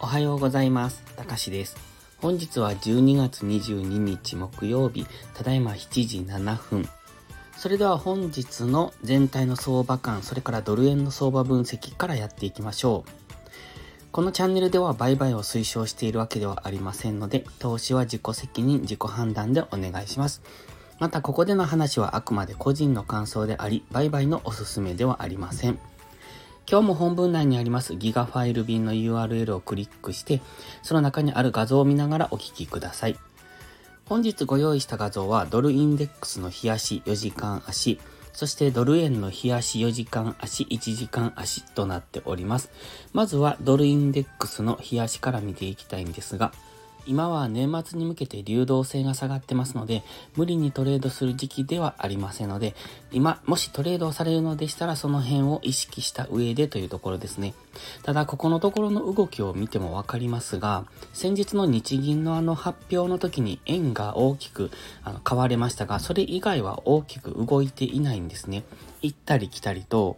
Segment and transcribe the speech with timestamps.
[0.00, 1.02] おはようございます。
[1.16, 1.76] たかしです。
[2.18, 6.88] 本日は12月22日木曜日、ただいま7時7分。
[7.56, 13.10] それでは本日の全体の相場感、それからドル円の相場分析からやっていきましょう。
[14.12, 20.42] このチャンネルでは売買を推奨しているわけではありませんので、投資は自己責任、自己判断でお願いします。
[21.00, 25.78] また、ここでの話はあくまで個人の感想であり、売買のおすすめではありません。
[26.70, 30.42] 今日も本文内にありますギガファイル便の URL をクリックして、
[30.82, 33.18] その中にある画像を見ながらお聞きください。
[34.04, 37.98] 本日ご用意した画像はドルインデックスの日足4時間足、
[38.34, 42.70] そしてドル円の日足4時間足1時間足となっております。
[43.14, 46.52] まずはドルインデックスの日足から見ていきたいんですが、
[47.06, 50.02] 今は年末に向けて流動性が下がってますので、
[50.36, 52.74] 無理にトレードする時期ではありませんので、
[53.12, 57.54] 今、もしトレードをされるのでしたら、その辺を意識した上でというところですね。
[58.02, 64.70] ただ、ここのところの動きを見てもわかりますが、先日の日銀のあの発表の時に円が大きく
[65.02, 68.64] あの買われましたが、それ以外は大きく動いていないんですね。
[69.02, 70.16] 行ったり来たりと、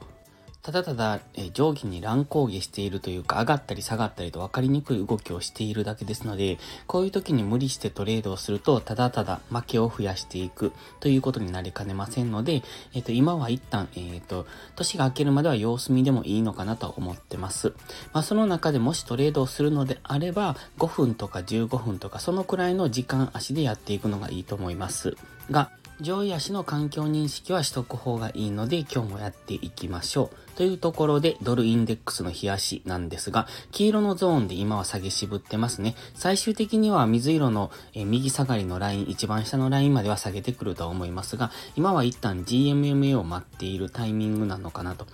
[0.62, 12.62] ただただ、え上下に乱高下しているというか、上がったり下がったりと分かりにくい動きをしているだけですので、こういう時に無理してトレードをすると、ただただ負けを増やしていくということになりかねませんので、
[12.94, 14.46] えっ、と、今は一旦、えっ、と、
[14.76, 17.72] 年が明けるまでは様子見でもいいのかなと思ってます。
[18.12, 25.16] まあ、その中でもしトレードをするのであれば、5分とか15分とか、そのくらいの時間足でやっていくのがいいと思います。
[25.50, 25.72] が、
[26.02, 30.56] 上位足の環境認識はしとく方がいいので今日もやっていきましょう。
[30.56, 35.94] というところでドルインデックスの冷やしなんですが、黄色のゾーンで今は下げ渋ってますね。
[36.14, 45.06] 最終的には水色の、え右下がりのライン、一番下のラインまでは下げてくるとは思いますが、今は一旦 GMMA を待っているタイミングなのかなと。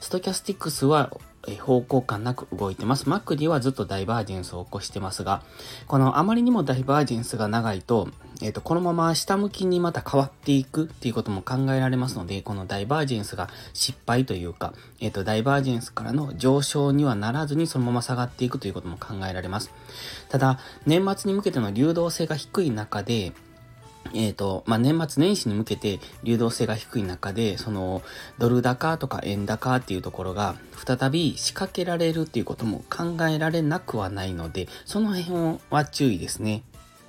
[0.00, 1.12] ストキャスティックスは
[1.60, 3.08] 方向感なく動いてます。
[3.08, 5.42] マックディはずっとダイバージェンスを起こしてますが、
[5.88, 8.08] このあまりにもダイバージェンスが長いと、
[8.42, 19.70] えっ、ー、と、このまま下向きにまた変わっていくっていうことも考えられますので、このダイバージェンスが失敗というか、えっ、ー、と、ダイバージェンスからの上昇にはならずにそのまま下がっていくということも考えられます。
[20.28, 23.32] ただ、年末に向けての流動性が低い中で、
[24.14, 28.02] えっ、ー、と、まあ、年末年始に向けて流動性が低い中で、その、
[28.38, 36.62] ドル高とか円高っていうところが、再び仕掛けられるっていうことも考えられなくはないので、その辺は注意ですね。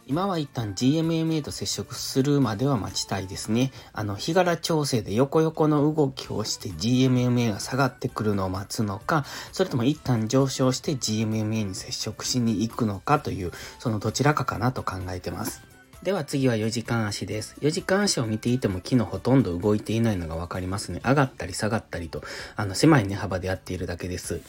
[0.09, 3.73] 今は一旦 GMMA と接触するまでは待ちたいですね。
[3.91, 15.61] あの、日柄調整で横横の動きをして GMMA が下がってくるのを待つのか、それとも一旦上昇して GMMA に接触しに行くのかという、そのどちらかかなと考えてます。
[16.03, 17.57] では次は4時間足です。
[17.59, 21.01] 4時間足を見ていても昨日ほとんど動いていないのがわかりますね。
[21.03, 22.23] 上がったり下がったりと、
[22.55, 24.39] あの狭い値幅でやっているだけです。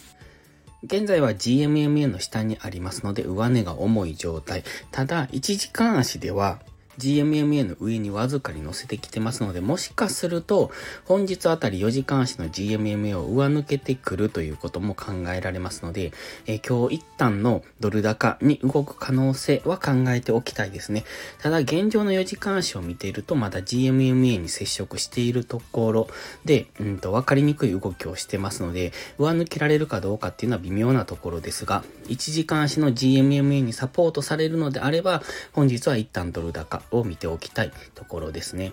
[0.82, 4.62] 現在は GMMA の下にありますので上値が重い状態。
[4.92, 6.60] ただ、1時間足では
[6.98, 10.70] GMMA の上にわずかに乗せてきてますので、もしかすると、
[11.04, 16.12] 本日あたり4時間足の GMMA を上抜けてくるということも考えられますので、
[16.46, 21.04] えー、今日一旦のドル高に動く可能性は考えておきたいですね。
[21.38, 26.08] ただ、現状の4時間足を見ていると、まだ GMMA に接触しているところ
[26.44, 35.22] で、うんと、わかりにくい動きをしてますので、上抜けられるかどうかっていうのは微妙なところですが、1時間足の GMMA にサポートされるのであれば、
[35.52, 38.72] 本日は一旦ドル高、を見ておきたいところですね。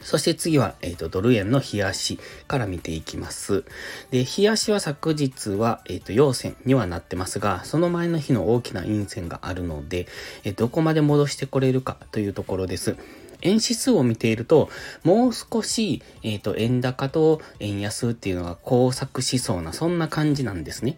[0.00, 3.64] そして次は、えっ、ー、と、ドル円の日足から見ていきます。
[4.10, 10.06] で、日足は昨日は、えっ、ー、と、陽線にはなってますが、その前の日の大きな陰線があるので、
[10.44, 12.96] えー、どこまで戻してこれるかというところです。
[13.42, 14.70] 円指数を見ていると、
[15.04, 20.96] もう少し、えっ、と、円高と円安っていうのが交錯しそうな、そんな感じなんですね。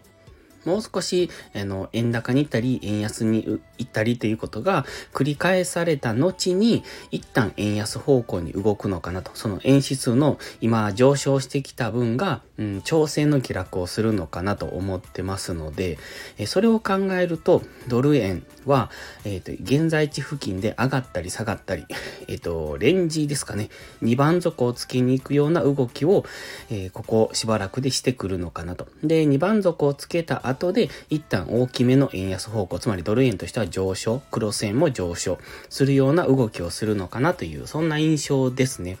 [0.65, 9.31] もう少し、あの、円高に行ったり、円安に行ったりということが繰り返された後に、一旦円安方向に動くのかなと。
[9.33, 15.97] その円指数の今上昇してきた分が、うん、調整の下落をするのかなと思ってますので、
[16.37, 18.89] えそれを考えると、ドル円は、
[19.25, 21.85] えっ、ー、と、現在地付近で上がったり下がったり、
[22.27, 23.69] えっ、ー、と、レンジですかね。
[24.03, 26.25] 2番底をつけに行くような動きを、
[26.69, 28.87] えー、ここしばらくでしてくるのかなと。
[29.03, 35.37] で、2番底をつけた後後で、一旦大きめの円安方向、つまりドル円としては上昇、クロス円も上昇
[35.69, 38.97] するような動きをするのかなという、そんな印象ですね。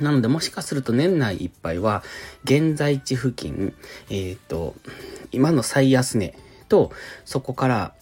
[0.00, 2.02] なので、もしかすると年内いっぱいは、
[2.44, 3.74] 現在地付近、
[4.10, 4.74] えっ、ー、と、
[5.32, 6.34] 今の最安値
[6.68, 6.92] と、
[7.24, 7.94] そこから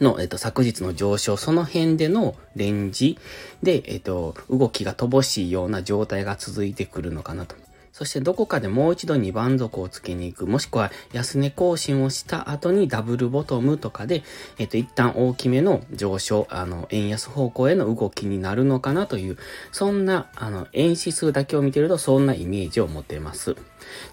[0.00, 3.18] の、えっと、昨日の上昇、その辺でのレンジ
[3.62, 7.56] で、えっと、動きが乏しいような状態が続いてくるのかなと。
[7.98, 14.22] そしてどこかでもう一度2番底をつけに行く、もしくは安値更新をした後にダブルボトムとかで、
[14.56, 19.36] えっと、一旦大きめの上昇、あの、円安方向への動きになるのかなという、
[19.72, 23.56] そんな、あの、円指数だけを見てるとそんなイメージを持てます。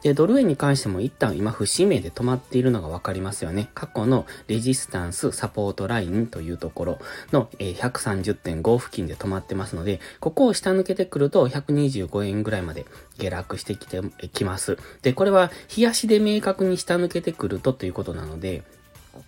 [0.04, 3.70] で、ドル円に関しても一旦今節目で止まっているのがわかりますよね。
[3.74, 7.00] 過去のレジスタンス、サポートラインというところ
[7.32, 12.86] の、130.5付近で止まってますので、ここを下抜けてくると125円ぐらいまで
[13.18, 14.02] 下落してきて
[14.34, 14.78] きます。
[15.02, 18.64] で、これは冷やしで明確に下抜けてくるとということなので、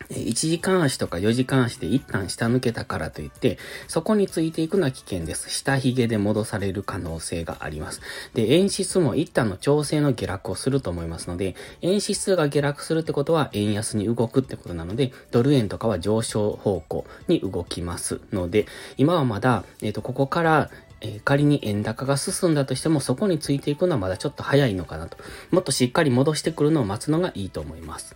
[0.10, 3.57] 1時間足とか4時間足で一旦下抜けたからといって、
[3.88, 5.50] そこについていくのは危険です。
[5.50, 8.01] 下髭で戻される可能性があります。
[8.34, 18.66] で、円指数も一旦の調整の下落をすると思いますので、円指数が下落するってことは円安に動くってことなので、ドル円とかは上昇方向に動きますので、
[18.98, 20.69] 今はまだ、えっ、ー、と、ここから
[21.01, 25.18] え、仮に円高が進んだとしても、そこについていくのはまだちょっと早いのかなと。
[25.51, 28.16] もっとしっかり戻してくるのを待つのがいいと思います。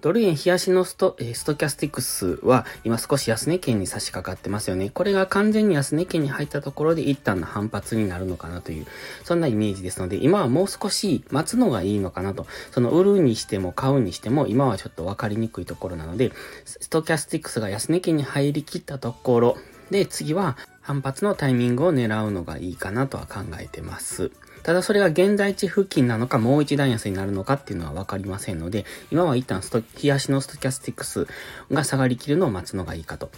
[0.00, 4.90] ドル円冷やしのスト、えストキャスティクスは今少し安値圏に差し掛かってますよね。
[4.90, 8.86] これが完全に安値圏に入ったところで一旦の反発になるのかなという、
[9.24, 12.46] そんなイメージですので、今はもう少し待つのがいいのかなと。
[12.70, 16.32] その売るにしても買うにしても今はちょっとわかりにくいところなので、
[16.64, 19.56] ストキャスティクスが安値圏に入りきったところ
[19.90, 24.30] で次は反発のタイミングを狙うのがいいかなとは考えてます。
[24.62, 31.26] ただそれが現在地付近なのかもう一段安になるのかっていうのはわかりませんので、今は一旦スト、冷やしのストキャスティクス
[31.70, 33.30] が下がりきるのを待つのがいいかと。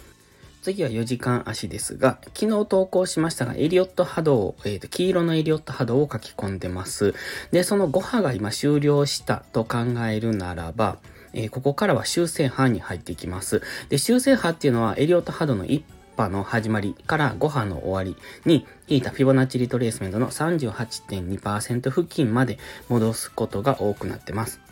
[0.61, 7.13] 次は4時間足ですが、昨日投稿しましたが、エリオット波動、え、ー、と、黄色のエリオット波動を書き込んでます。
[7.51, 9.79] で、その5波が今終了したと考
[10.09, 10.99] えるならば、
[11.33, 13.61] えー、ここからは修正波に入っていきます。
[13.89, 15.83] で、修正波っていうのはエリオット波動の1
[16.15, 18.15] 波の始まりから5波の終わり
[18.45, 22.57] に引いたフィボナッチリトレースメントの38.2%付近まで
[22.89, 24.62] 戻すことが多くなってます。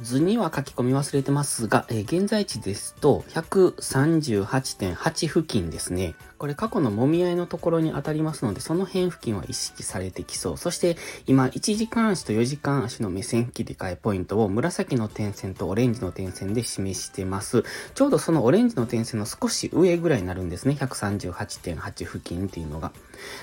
[0.00, 6.14] 図には書き込み忘れてますが、えー、現在地ですと138.8付近ですね。
[6.38, 10.56] これ過去のもみ合いのところに当たりますので、その辺付近は意識されてきそう。
[10.56, 10.96] そして
[11.26, 17.64] 今1時間足と4時間足の目線切り替えポイントを紫の点線とオレンジの点線で示してます。
[17.94, 20.76] ちょうどそのオレンジの点線の少し上ぐらいになるんですね。
[20.78, 22.92] 138.8付近っていうのが。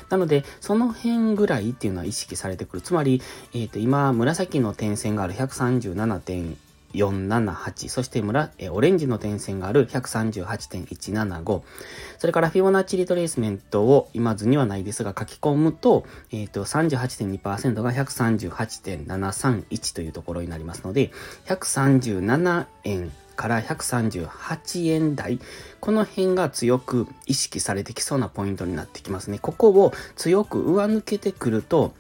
[0.10, 2.81] なので、その辺ぐらいっていうのは意識されてくる。
[2.81, 3.22] つまり、
[3.54, 6.56] えっ、ー、と、今、紫の点線がある137.4
[6.95, 11.62] 478、そして村、えオレンジの点線がある138.175、
[12.18, 21.12] それからフィボナッチリトレースメントを今図にはないですが書き込むと、えっ、ー、と、38.2%が138.731というところになりますので、
[21.45, 25.39] 137円から138円台、
[25.79, 29.39] この辺が強く意識されてきそうなポイントになってきますね。
[29.39, 31.93] ここを強く上抜けてくると、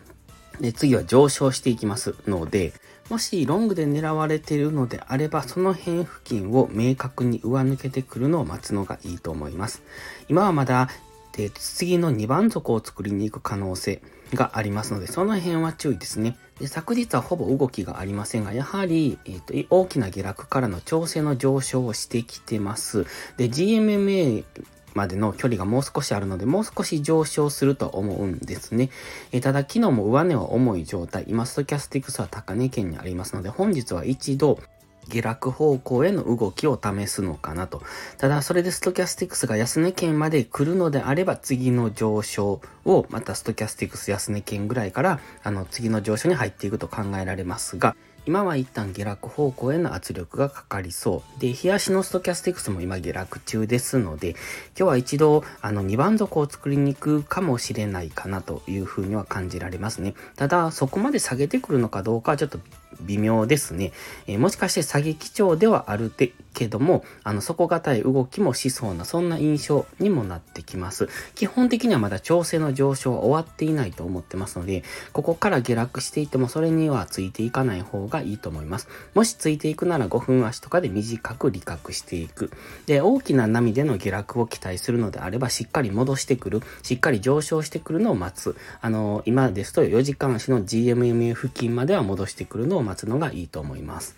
[0.59, 2.73] で次は上昇していきますので、
[3.09, 9.83] もしロングで狙われているのであれば、その辺付近を明確に上抜けてくるのを待つのがいいと思います。
[10.27, 10.89] 今はまだ、
[11.33, 14.01] で次の2番底を作りに行く可能性
[14.33, 16.37] がありますので、その辺は注意ですね。
[16.59, 23.05] で昨日はほぼ動きがありませんが、やはり、えーと、大きな下落からの調整の上昇をしてきてます。
[23.35, 24.45] で、GMMA
[24.93, 28.89] までの距離がもう少しあるので、もう少し上昇すると思うんですね。
[29.33, 34.59] えただ、昨日も上値は重い状態、今ストキャスティクスは高値圏にありますので、本日は一度、
[35.07, 37.81] 下落方向への動きを試すのかなと。
[38.17, 47.95] ただ、それでストキャスティクスが安値圏まで来るのであれば、次の上昇を、またストキャスティクス安値圏ぐらいから、あの、次の上昇に入っていくと考えられますが、
[48.27, 51.39] 今は一旦下落方向への圧力がかかりそう。
[51.39, 54.37] で、日足のストキャスティクスも今下落中ですので、今
[54.75, 60.15] 日は一度、あの、2番底を作りに行くかもしれないかなというふうには感じられますね。
[60.35, 62.59] ただ、そこまで下げてくるのかどうかはちょっと
[63.01, 63.91] 微妙ですね。
[64.27, 66.11] えー、もしかして下げ基調ではある
[66.53, 71.09] けども、あの、底堅い動きもしそうな、そんな印象にもなってきます。
[71.35, 78.87] 基本的にはまだ調整の上昇は終わっていないと思ってますので、ここから下落していてもそれにはついていかない方がいいと思います。
[79.13, 82.51] もしついていくなら5分足とかで短く利確していく。
[82.85, 88.55] で、大きな波での下落を期待するのであれば、しっかり戻してくる、しっかり上昇してくるのを待つ。
[88.81, 94.15] あの、今ですと4時間足の GMMA 付近までは戻してくるのを待つのがいいと思います。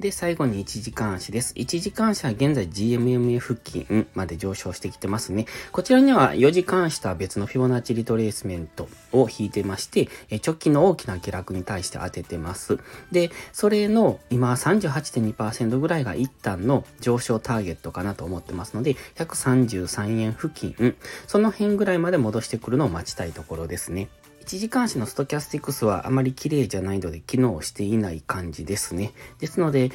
[0.00, 1.54] で、最後に1時間足です。
[1.54, 5.46] 1時間足は現在 GMMA 付近まで上昇してきてますね。
[5.72, 10.08] こちらには4時間足とは別のフィボナッチリトレースメントを引いてまして、
[10.44, 12.78] 直近の大きな下落に対して当ててます。
[13.10, 20.94] で、それの今38.2%ぐらいが一旦の上昇ターゲットかなと思ってますので、133円付近、
[21.26, 24.08] その辺ぐらいまで戻してくるのを待ちたいところですね。
[24.46, 29.12] 1時間足のストキャスティクスはあまり綺麗じゃないので機能していない感じですね。
[29.40, 29.90] ですので、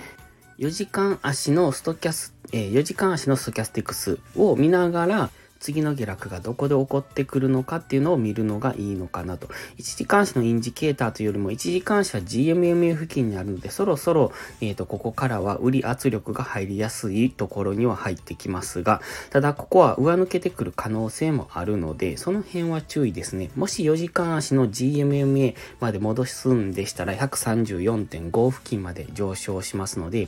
[0.59, 5.29] 4時間足のストキャス、えー、4時間足のストキャスティクスを見ながら、
[5.61, 9.47] 次の下落がどこで起こってくるのかっていうのを見るのがいいのかなと。
[9.77, 23.51] 1時間足のインジケーターというよりも1時間足は GMMA 付近にあるので、そろそろ、えっ、ー、と、ここからは売り圧力が入りやすいところには入ってきますが、ただここは上抜けてくる可能性もあるので、その辺は注意ですね。
[23.55, 30.27] もし4時間足の GMMA まで戻すんでしたら、134.5付近まで上昇しますので、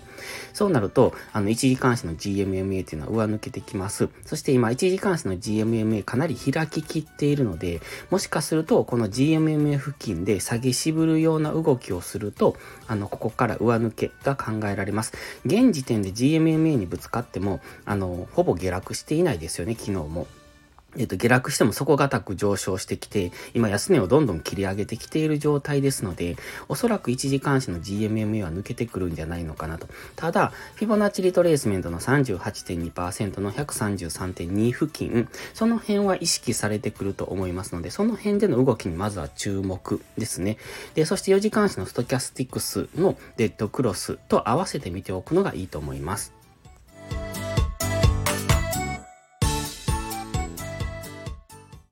[0.53, 4.09] そうなると、あの、1時間足の GMMA っていうのは上抜けてきます。
[4.25, 12.55] そして今、1時間スの GMMA かなり開ききっているので、もしかするとこの GMMA 付近で下げ渋るような動きをすると、
[12.87, 15.13] あの、ここから上抜けが考えられます。
[15.45, 20.27] 現時点で GMMA にぶつかっても、あの、ほぼ下落していないですよね、昨日も。
[20.97, 29.87] えっと、下落しても底堅く上昇してきて、今安値をどんどん切り上げてきている状態ですので、おそらく1時間足の GMMA は抜けてくるんじゃないのかなと。
[30.15, 40.57] ただ、フィボナッチリトレースメントの38.2%の133.2付近、その辺は意識されてくると思いますので、その辺での動きにまずは注目ですね。
[40.95, 46.42] で、そして4時間足のストキャスティクスのデッドクロスと合わせて見ておくのがいいと思います。